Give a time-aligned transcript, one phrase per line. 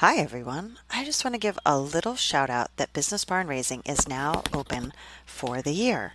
[0.00, 0.78] Hi, everyone.
[0.88, 4.42] I just want to give a little shout out that Business Barn Raising is now
[4.50, 4.94] open
[5.26, 6.14] for the year.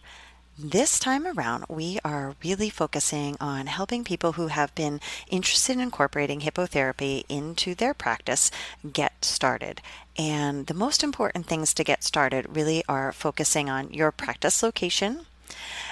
[0.58, 5.82] This time around, we are really focusing on helping people who have been interested in
[5.82, 8.50] incorporating hippotherapy into their practice
[8.92, 9.82] get started.
[10.18, 15.28] And the most important things to get started really are focusing on your practice location,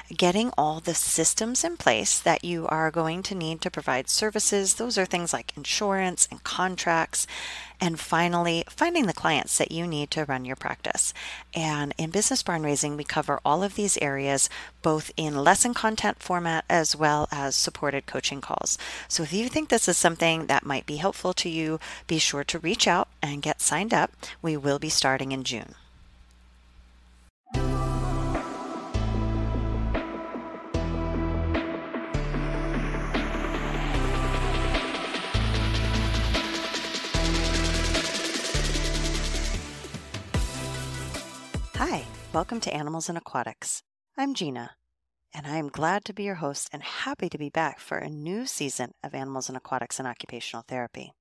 [0.10, 4.76] getting all the systems in place that you are going to need to provide services.
[4.76, 7.26] Those are things like insurance and contracts.
[7.80, 11.14] And finally, finding the clients that you need to run your practice.
[11.54, 14.50] And in Business Barn Raising, we cover all of these areas
[14.82, 18.78] both in lesson content format as well as supported coaching calls.
[19.08, 22.44] So if you think this is something that might be helpful to you, be sure
[22.46, 24.12] to reach out and get signed up.
[24.42, 25.76] We will be starting in June.
[42.34, 43.84] Welcome to Animals and Aquatics.
[44.18, 44.72] I'm Gina,
[45.36, 48.10] and I am glad to be your host and happy to be back for a
[48.10, 51.14] new season of Animals and Aquatics and Occupational Therapy.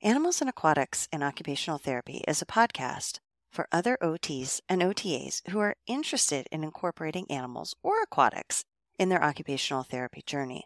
[0.00, 3.18] Animals and Aquatics and Occupational Therapy is a podcast
[3.50, 8.64] for other OTs and OTAs who are interested in incorporating animals or aquatics
[8.98, 10.64] in their occupational therapy journey.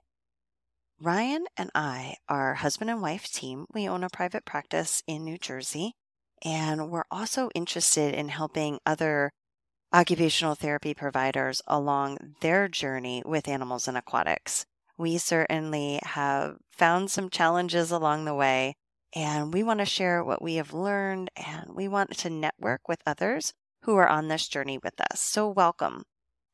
[1.00, 3.66] Ryan and I are husband and wife team.
[3.74, 5.94] We own a private practice in New Jersey
[6.44, 9.32] and we're also interested in helping other
[9.96, 14.66] occupational therapy providers along their journey with animals and aquatics.
[14.98, 18.76] We certainly have found some challenges along the way,
[19.14, 23.00] and we want to share what we have learned and we want to network with
[23.06, 25.18] others who are on this journey with us.
[25.18, 26.02] So, welcome.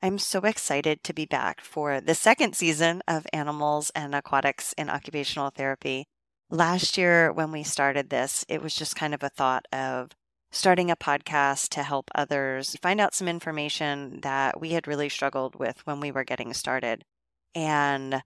[0.00, 4.88] I'm so excited to be back for the second season of Animals and Aquatics in
[4.88, 6.06] Occupational Therapy.
[6.48, 10.10] Last year, when we started this, it was just kind of a thought of
[10.52, 15.56] starting a podcast to help others find out some information that we had really struggled
[15.56, 17.04] with when we were getting started.
[17.54, 18.22] And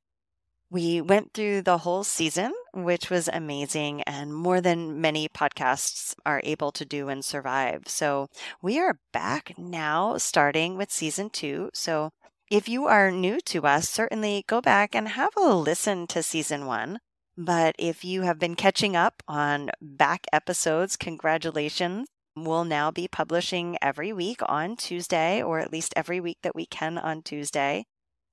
[0.68, 6.40] we went through the whole season, which was amazing and more than many podcasts are
[6.42, 7.84] able to do and survive.
[7.86, 8.26] So
[8.60, 11.70] we are back now, starting with season two.
[11.72, 12.10] So
[12.50, 16.66] if you are new to us, certainly go back and have a listen to season
[16.66, 16.98] one.
[17.38, 22.08] But if you have been catching up on back episodes, congratulations.
[22.36, 26.66] We'll now be publishing every week on Tuesday, or at least every week that we
[26.66, 27.86] can on Tuesday.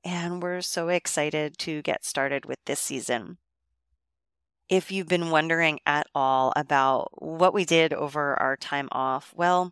[0.03, 3.37] And we're so excited to get started with this season.
[4.67, 9.71] If you've been wondering at all about what we did over our time off, well,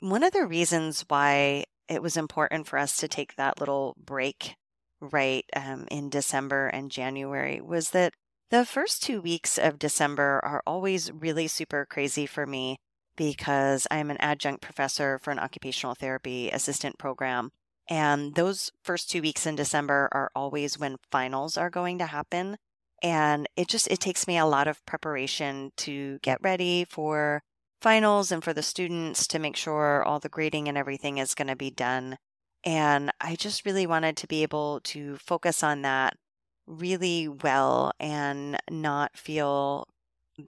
[0.00, 4.56] one of the reasons why it was important for us to take that little break
[5.00, 8.14] right um, in December and January was that
[8.50, 12.76] the first two weeks of December are always really super crazy for me
[13.20, 17.50] because I'm an adjunct professor for an occupational therapy assistant program.
[17.86, 22.56] And those first two weeks in December are always when finals are going to happen.
[23.02, 27.42] And it just, it takes me a lot of preparation to get ready for
[27.82, 31.48] finals and for the students to make sure all the grading and everything is going
[31.48, 32.16] to be done.
[32.64, 36.14] And I just really wanted to be able to focus on that
[36.66, 39.86] really well and not feel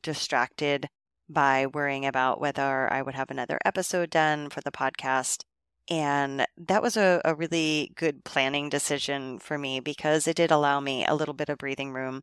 [0.03, 0.89] distracted
[1.33, 5.45] by worrying about whether I would have another episode done for the podcast.
[5.91, 10.81] And that was a, a really good planning decision for me because it did allow
[10.81, 12.23] me a little bit of breathing room.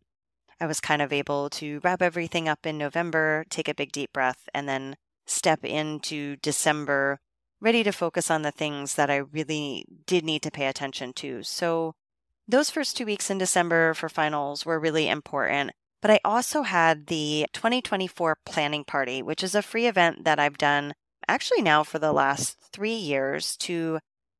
[0.62, 4.12] I was kind of able to wrap everything up in November, take a big deep
[4.14, 4.96] breath, and then
[5.26, 7.20] step into December
[7.62, 11.44] ready to focus on the things that I really did need to pay attention to.
[11.44, 11.94] So
[12.48, 15.72] those first two weeks in December for finals were really important.
[16.02, 20.58] But I also had the 2024 planning party, which is a free event that I've
[20.58, 20.94] done
[21.28, 24.00] actually now for the last three years to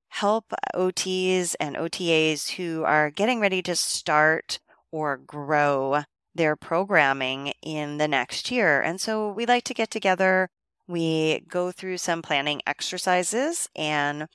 [0.10, 4.60] help uh, OTs and OTAs who are getting ready to start
[4.92, 6.04] or grow
[6.34, 8.82] their programming in the next year.
[8.82, 10.50] And so we like to get together,
[10.88, 14.28] we go through some planning exercises, and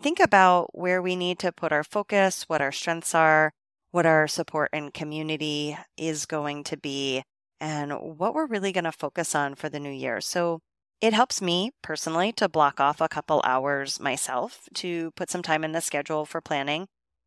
[0.00, 3.52] think about where we need to put our focus, what our strengths are,
[3.92, 7.22] what our support and community is going to be,
[7.60, 10.20] and what we're really going to focus on for the new year.
[10.20, 10.58] So
[11.00, 15.64] it helps me personally to block off a couple hours myself to put some time
[15.64, 16.86] in the schedule for planning.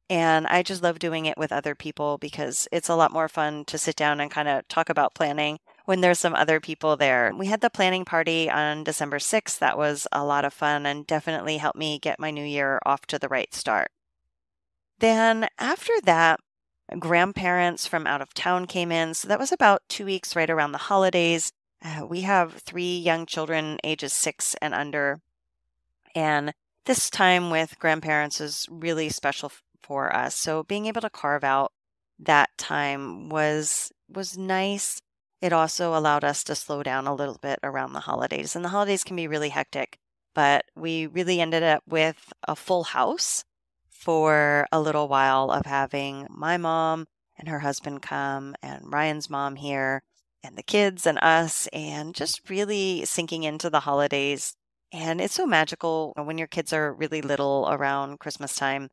[0.09, 3.65] And I just love doing it with other people because it's a lot more fun
[3.65, 7.33] to sit down and kind of talk about planning when there's some other people there.
[7.35, 9.57] We had the planning party on December 6th.
[9.59, 13.05] That was a lot of fun and definitely helped me get my new year off
[13.07, 13.89] to the right start.
[14.99, 16.39] Then after that,
[16.99, 19.13] grandparents from out of town came in.
[19.13, 21.51] So that was about two weeks right around the holidays.
[21.83, 25.19] Uh, we have three young children, ages six and under.
[26.13, 26.53] And
[26.85, 29.51] this time with grandparents is really special
[29.81, 30.35] for us.
[30.35, 31.71] So being able to carve out
[32.19, 35.01] that time was was nice.
[35.41, 38.55] It also allowed us to slow down a little bit around the holidays.
[38.55, 39.97] And the holidays can be really hectic,
[40.33, 43.43] but we really ended up with a full house
[44.05, 47.07] for a little while of having my mom
[47.37, 50.03] and her husband come and Ryan's mom here
[50.43, 54.53] and the kids and us and just really sinking into the holidays.
[54.93, 58.89] And it's so magical when your kids are really little around Christmas time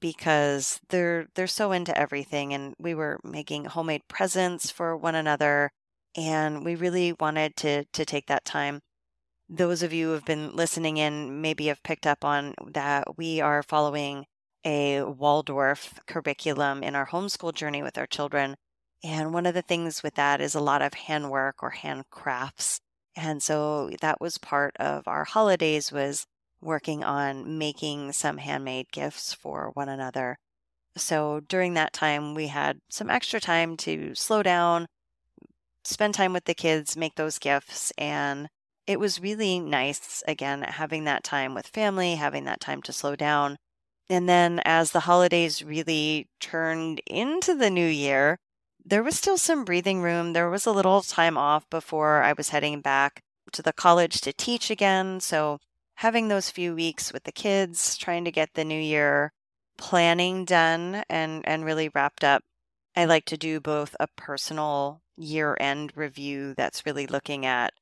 [0.00, 5.70] because they're they're so into everything and we were making homemade presents for one another
[6.16, 8.80] and we really wanted to to take that time
[9.48, 13.40] those of you who have been listening in maybe have picked up on that we
[13.40, 14.24] are following
[14.64, 18.56] a Waldorf curriculum in our homeschool journey with our children
[19.04, 22.80] and one of the things with that is a lot of handwork or handcrafts
[23.16, 26.24] and so that was part of our holidays was
[26.60, 30.36] working on making some handmade gifts for one another.
[30.96, 34.86] So during that time, we had some extra time to slow down,
[35.84, 37.92] spend time with the kids, make those gifts.
[37.98, 38.48] And
[38.86, 43.16] it was really nice, again, having that time with family, having that time to slow
[43.16, 43.56] down.
[44.10, 48.38] And then as the holidays really turned into the new year,
[48.84, 50.32] there was still some breathing room.
[50.32, 53.22] There was a little time off before I was heading back
[53.52, 55.20] to the college to teach again.
[55.20, 55.58] So
[55.96, 59.32] having those few weeks with the kids, trying to get the new year
[59.76, 62.42] planning done and, and really wrapped up.
[62.96, 67.72] I like to do both a personal year end review that's really looking at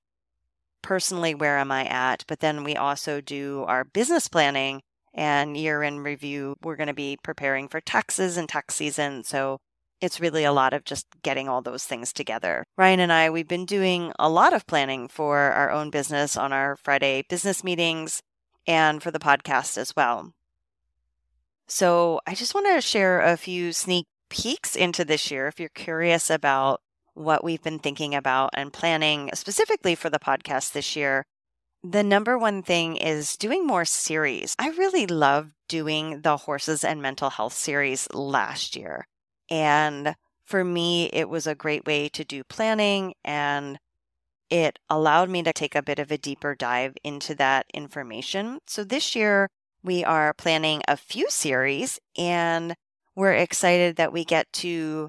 [0.83, 4.83] personally where am I at, but then we also do our business planning
[5.17, 6.55] and year in review.
[6.63, 9.25] We're going to be preparing for taxes and tax season.
[9.25, 9.59] So
[10.01, 12.65] it's really a lot of just getting all those things together.
[12.77, 16.53] Ryan and I, we've been doing a lot of planning for our own business on
[16.53, 18.21] our Friday business meetings
[18.67, 20.33] and for the podcast as well.
[21.67, 25.69] So I just want to share a few sneak peeks into this year if you're
[25.71, 26.81] curious about
[27.15, 31.25] what we've been thinking about and planning specifically for the podcast this year.
[31.89, 34.57] The number one thing is doing more series.
[34.59, 39.07] I really loved doing the horses and mental health series last year.
[39.49, 43.79] And for me, it was a great way to do planning and
[44.51, 48.59] it allowed me to take a bit of a deeper dive into that information.
[48.67, 49.49] So this year,
[49.85, 52.75] we are planning a few series and
[53.15, 55.09] we're excited that we get to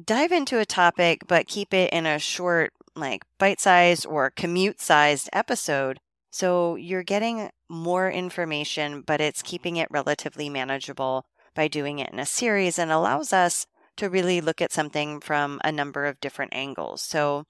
[0.00, 4.80] dive into a topic, but keep it in a short, like bite sized or commute
[4.80, 5.98] sized episode.
[6.30, 12.18] So you're getting more information, but it's keeping it relatively manageable by doing it in
[12.18, 16.54] a series and allows us to really look at something from a number of different
[16.54, 17.02] angles.
[17.02, 17.44] So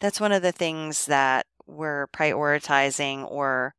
[0.00, 3.74] that's one of the things that we're prioritizing or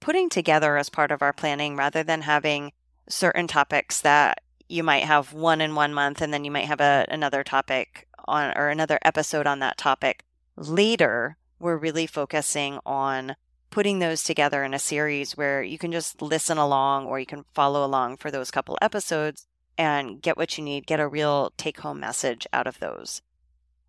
[0.00, 2.72] putting together as part of our planning rather than having
[3.08, 6.80] certain topics that you might have one in one month and then you might have
[6.80, 10.24] a, another topic on or another episode on that topic
[10.58, 13.36] later we're really focusing on
[13.70, 17.44] putting those together in a series where you can just listen along or you can
[17.54, 19.46] follow along for those couple episodes
[19.76, 23.22] and get what you need, get a real take home message out of those.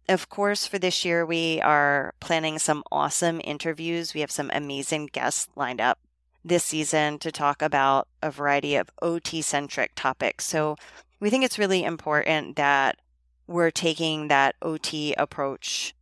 [0.08, 4.14] Of course, for this year, we are planning some awesome interviews.
[4.14, 6.00] We have some amazing guests lined up
[6.44, 10.46] this season to talk about a variety of OT centric topics.
[10.46, 10.76] So
[11.20, 12.98] we think it's really important that
[13.46, 15.94] we're taking that OT approach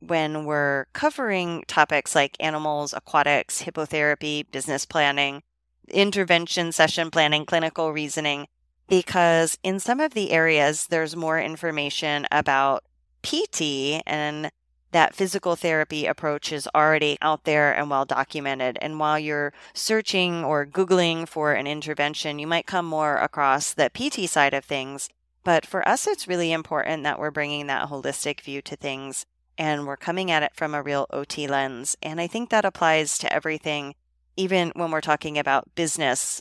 [0.00, 5.42] when we're covering topics like animals, aquatics, hippotherapy, business planning,
[5.88, 8.46] intervention session planning, clinical reasoning,
[8.88, 12.84] because in some of the areas, there's more information about
[13.22, 14.50] PT and
[14.92, 18.78] that physical therapy approach is already out there and well documented.
[18.80, 23.90] And while you're searching or Googling for an intervention, you might come more across the
[23.92, 25.10] PT side of things.
[25.44, 29.26] But for us, it's really important that we're bringing that holistic view to things
[29.58, 31.96] and we're coming at it from a real OT lens.
[32.00, 33.96] And I think that applies to everything,
[34.36, 36.40] even when we're talking about business.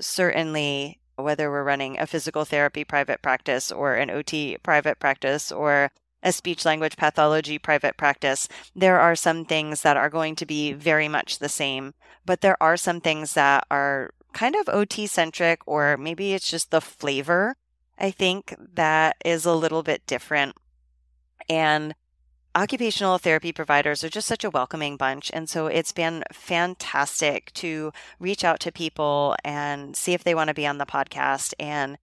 [0.00, 5.92] Certainly, whether we're running a physical therapy private practice or an OT private practice or
[6.22, 10.72] a speech language pathology private practice, there are some things that are going to be
[10.72, 11.94] very much the same,
[12.26, 16.70] but there are some things that are kind of OT centric, or maybe it's just
[16.70, 17.56] the flavor,
[17.98, 20.56] I think, that is a little bit different.
[21.48, 21.94] And
[22.54, 25.30] occupational therapy providers are just such a welcoming bunch.
[25.32, 30.48] And so it's been fantastic to reach out to people and see if they want
[30.48, 31.98] to be on the podcast and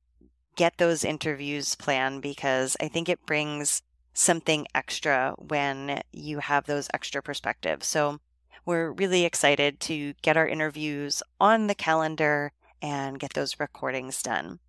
[0.56, 6.88] get those interviews planned because I think it brings something extra when you have those
[6.94, 7.86] extra perspectives.
[7.86, 8.20] So
[8.66, 12.52] we're really excited to get our interviews on the calendar
[12.82, 14.60] and get those recordings done.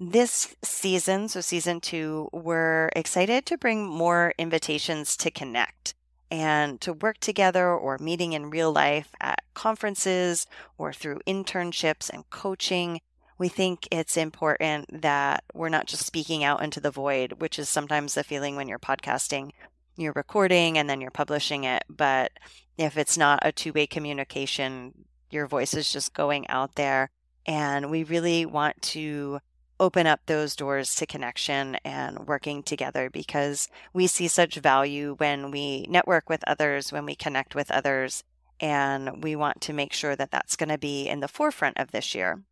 [0.00, 5.94] This season, so season two, we're excited to bring more invitations to connect
[6.30, 12.30] and to work together or meeting in real life at conferences or through internships and
[12.30, 13.00] coaching.
[13.38, 17.68] We think it's important that we're not just speaking out into the void, which is
[17.68, 19.50] sometimes the feeling when you're podcasting.
[19.96, 21.82] You're recording and then you're publishing it.
[21.88, 22.30] But
[22.76, 24.94] if it's not a two way communication,
[25.28, 27.10] your voice is just going out there.
[27.46, 29.40] And we really want to
[29.80, 35.50] open up those doors to connection and working together because we see such value when
[35.50, 38.24] we network with others, when we connect with others,
[38.60, 41.90] and we want to make sure that that's going to be in the forefront of
[41.90, 42.42] this year.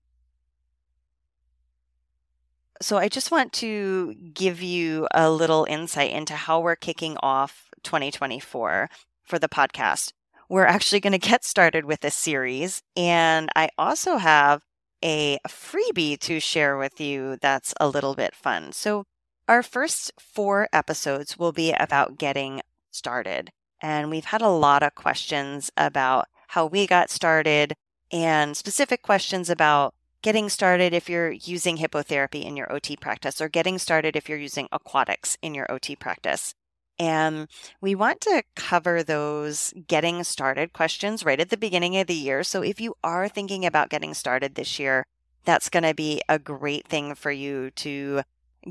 [2.81, 7.71] So, I just want to give you a little insight into how we're kicking off
[7.85, 8.91] 2024
[9.25, 10.13] for the podcast.
[10.51, 14.63] We're actually going to get started with a series, and I also have
[15.05, 18.73] a freebie to share with you that's a little bit fun.
[18.73, 19.05] So,
[19.49, 23.51] our first four episodes will be about getting started.
[23.81, 27.75] And we've had a lot of questions about how we got started
[28.11, 33.49] and specific questions about getting started if you're using hippotherapy in your OT practice or
[33.49, 36.55] getting started if you're using aquatics in your OT practice.
[36.99, 37.49] And
[37.81, 42.43] we want to cover those getting started questions right at the beginning of the year.
[42.43, 45.05] So if you are thinking about getting started this year,
[45.45, 48.23] that's going to be a great thing for you to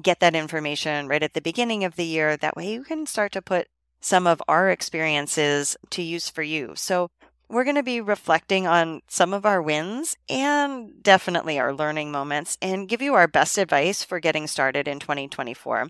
[0.02, 2.36] get that information right at the beginning of the year.
[2.36, 3.68] That way you can start to put
[4.02, 6.74] some of our experiences to use for you.
[6.76, 7.10] So
[7.50, 12.58] we're going to be reflecting on some of our wins and definitely our learning moments
[12.62, 15.90] and give you our best advice for getting started in 2024.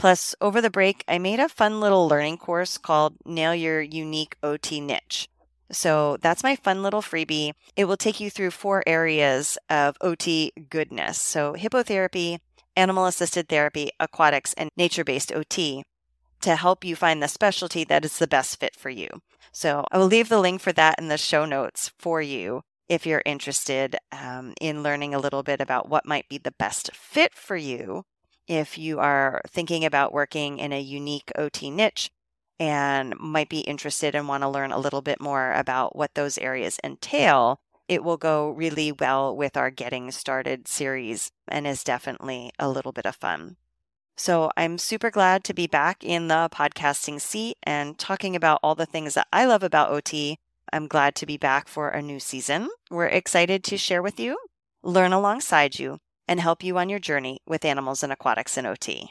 [0.00, 4.34] Plus, over the break, I made a fun little learning course called Nail Your Unique
[4.42, 5.28] OT Niche.
[5.70, 7.52] So that's my fun little freebie.
[7.76, 11.20] It will take you through four areas of OT goodness.
[11.20, 12.38] So, hippotherapy,
[12.74, 15.82] animal assisted therapy, aquatics, and nature based OT
[16.40, 19.06] to help you find the specialty that is the best fit for you.
[19.52, 23.04] So, I will leave the link for that in the show notes for you if
[23.04, 27.34] you're interested um, in learning a little bit about what might be the best fit
[27.34, 28.04] for you
[28.50, 32.10] if you are thinking about working in a unique OT niche
[32.58, 36.36] and might be interested and want to learn a little bit more about what those
[36.36, 42.50] areas entail, it will go really well with our Getting Started series and is definitely
[42.58, 43.56] a little bit of fun.
[44.16, 48.74] So I'm super glad to be back in the podcasting seat and talking about all
[48.74, 50.38] the things that I love about OT.
[50.72, 52.68] I'm glad to be back for a new season.
[52.90, 54.36] We're excited to share with you,
[54.82, 56.00] learn alongside you,
[56.30, 59.10] and help you on your journey with animals and aquatics and OT.